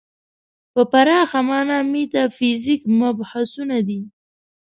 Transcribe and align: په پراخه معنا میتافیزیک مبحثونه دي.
په 0.73 0.81
پراخه 0.91 1.39
معنا 1.49 1.77
میتافیزیک 1.91 2.81
مبحثونه 2.99 3.77
دي. 3.87 4.01